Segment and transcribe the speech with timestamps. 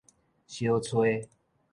[0.47, 1.29] 小吹